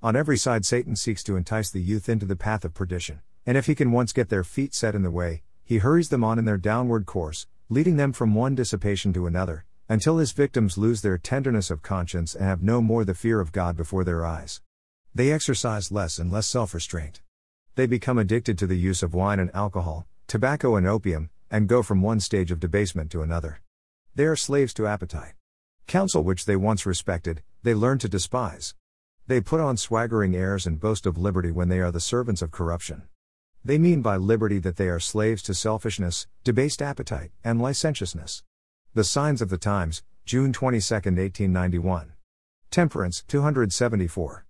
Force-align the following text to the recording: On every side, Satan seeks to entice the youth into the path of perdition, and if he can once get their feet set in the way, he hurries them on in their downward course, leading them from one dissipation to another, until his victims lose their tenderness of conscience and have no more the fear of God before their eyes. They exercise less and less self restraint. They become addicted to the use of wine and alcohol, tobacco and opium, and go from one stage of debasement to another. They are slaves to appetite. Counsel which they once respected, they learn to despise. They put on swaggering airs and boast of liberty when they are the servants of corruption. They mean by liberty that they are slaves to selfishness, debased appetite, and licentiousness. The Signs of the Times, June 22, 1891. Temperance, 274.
On 0.00 0.14
every 0.14 0.38
side, 0.38 0.64
Satan 0.64 0.94
seeks 0.94 1.24
to 1.24 1.34
entice 1.34 1.70
the 1.70 1.82
youth 1.82 2.08
into 2.08 2.24
the 2.24 2.36
path 2.36 2.64
of 2.64 2.72
perdition, 2.72 3.20
and 3.44 3.58
if 3.58 3.66
he 3.66 3.74
can 3.74 3.90
once 3.90 4.12
get 4.12 4.28
their 4.28 4.44
feet 4.44 4.72
set 4.72 4.94
in 4.94 5.02
the 5.02 5.10
way, 5.10 5.42
he 5.64 5.78
hurries 5.78 6.08
them 6.08 6.22
on 6.22 6.38
in 6.38 6.44
their 6.44 6.56
downward 6.56 7.04
course, 7.04 7.48
leading 7.68 7.96
them 7.96 8.12
from 8.12 8.32
one 8.32 8.54
dissipation 8.54 9.12
to 9.12 9.26
another, 9.26 9.64
until 9.88 10.18
his 10.18 10.30
victims 10.30 10.78
lose 10.78 11.02
their 11.02 11.18
tenderness 11.18 11.68
of 11.68 11.82
conscience 11.82 12.36
and 12.36 12.44
have 12.44 12.62
no 12.62 12.80
more 12.80 13.04
the 13.04 13.12
fear 13.12 13.40
of 13.40 13.50
God 13.50 13.76
before 13.76 14.04
their 14.04 14.24
eyes. 14.24 14.60
They 15.12 15.32
exercise 15.32 15.90
less 15.90 16.20
and 16.20 16.30
less 16.30 16.46
self 16.46 16.74
restraint. 16.74 17.20
They 17.74 17.86
become 17.86 18.18
addicted 18.18 18.56
to 18.58 18.68
the 18.68 18.78
use 18.78 19.02
of 19.02 19.14
wine 19.14 19.40
and 19.40 19.50
alcohol, 19.52 20.06
tobacco 20.28 20.76
and 20.76 20.86
opium, 20.86 21.30
and 21.50 21.66
go 21.66 21.82
from 21.82 22.02
one 22.02 22.20
stage 22.20 22.52
of 22.52 22.60
debasement 22.60 23.10
to 23.10 23.22
another. 23.22 23.62
They 24.14 24.26
are 24.26 24.36
slaves 24.36 24.72
to 24.74 24.86
appetite. 24.86 25.34
Counsel 25.88 26.22
which 26.22 26.44
they 26.44 26.54
once 26.54 26.86
respected, 26.86 27.42
they 27.64 27.74
learn 27.74 27.98
to 27.98 28.08
despise. 28.08 28.76
They 29.28 29.42
put 29.42 29.60
on 29.60 29.76
swaggering 29.76 30.34
airs 30.34 30.66
and 30.66 30.80
boast 30.80 31.04
of 31.04 31.18
liberty 31.18 31.50
when 31.50 31.68
they 31.68 31.80
are 31.80 31.90
the 31.90 32.00
servants 32.00 32.40
of 32.40 32.50
corruption. 32.50 33.02
They 33.62 33.76
mean 33.76 34.00
by 34.00 34.16
liberty 34.16 34.58
that 34.60 34.76
they 34.76 34.88
are 34.88 34.98
slaves 34.98 35.42
to 35.42 35.54
selfishness, 35.54 36.26
debased 36.44 36.80
appetite, 36.80 37.30
and 37.44 37.60
licentiousness. 37.60 38.42
The 38.94 39.04
Signs 39.04 39.42
of 39.42 39.50
the 39.50 39.58
Times, 39.58 40.02
June 40.24 40.54
22, 40.54 40.94
1891. 40.94 42.14
Temperance, 42.70 43.22
274. 43.28 44.46